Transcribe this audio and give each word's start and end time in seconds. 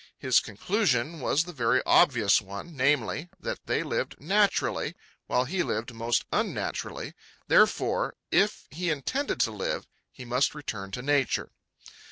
His 0.17 0.39
conclusion 0.39 1.19
was 1.19 1.43
the 1.43 1.53
very 1.53 1.79
obvious 1.85 2.41
one, 2.41 2.75
namely, 2.75 3.29
that 3.39 3.67
they 3.67 3.83
lived 3.83 4.15
naturally, 4.19 4.95
while 5.27 5.45
he 5.45 5.61
lived 5.61 5.93
most 5.93 6.25
unnaturally; 6.31 7.13
therefore, 7.47 8.15
if 8.31 8.65
he 8.71 8.89
intended 8.89 9.39
to 9.41 9.51
live, 9.51 9.85
he 10.11 10.25
must 10.25 10.55
return 10.55 10.89
to 10.93 11.03
nature. 11.03 11.51